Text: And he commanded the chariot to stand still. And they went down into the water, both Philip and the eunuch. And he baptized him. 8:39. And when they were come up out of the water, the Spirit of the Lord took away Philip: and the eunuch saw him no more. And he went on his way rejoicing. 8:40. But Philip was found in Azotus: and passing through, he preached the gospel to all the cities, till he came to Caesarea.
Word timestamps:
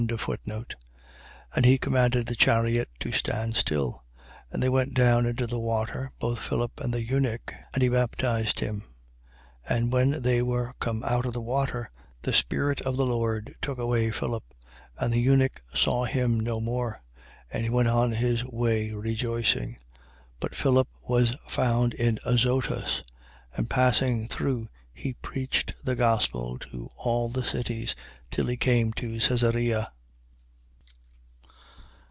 And 1.55 1.63
he 1.63 1.77
commanded 1.77 2.25
the 2.25 2.35
chariot 2.35 2.89
to 3.01 3.11
stand 3.11 3.55
still. 3.55 4.03
And 4.51 4.61
they 4.61 4.67
went 4.67 4.95
down 4.95 5.27
into 5.27 5.45
the 5.45 5.59
water, 5.59 6.11
both 6.17 6.39
Philip 6.39 6.81
and 6.81 6.91
the 6.91 7.03
eunuch. 7.07 7.53
And 7.75 7.83
he 7.83 7.87
baptized 7.89 8.59
him. 8.59 8.81
8:39. 9.69 9.77
And 9.77 9.93
when 9.93 10.21
they 10.23 10.41
were 10.41 10.73
come 10.79 11.03
up 11.03 11.11
out 11.11 11.25
of 11.27 11.33
the 11.33 11.41
water, 11.41 11.91
the 12.23 12.33
Spirit 12.33 12.81
of 12.81 12.97
the 12.97 13.05
Lord 13.05 13.53
took 13.61 13.77
away 13.77 14.09
Philip: 14.09 14.43
and 14.97 15.13
the 15.13 15.19
eunuch 15.21 15.61
saw 15.71 16.05
him 16.05 16.39
no 16.39 16.59
more. 16.59 17.03
And 17.51 17.63
he 17.63 17.69
went 17.69 17.87
on 17.87 18.11
his 18.11 18.43
way 18.43 18.91
rejoicing. 18.93 19.75
8:40. 20.39 20.39
But 20.39 20.55
Philip 20.55 20.87
was 21.07 21.35
found 21.47 21.93
in 21.93 22.17
Azotus: 22.25 23.03
and 23.55 23.69
passing 23.69 24.27
through, 24.27 24.67
he 24.93 25.13
preached 25.13 25.75
the 25.83 25.95
gospel 25.95 26.57
to 26.71 26.89
all 26.97 27.29
the 27.29 27.43
cities, 27.43 27.95
till 28.29 28.47
he 28.47 28.55
came 28.57 28.93
to 28.93 29.19
Caesarea. 29.19 29.91